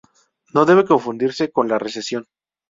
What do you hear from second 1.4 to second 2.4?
con la recesión.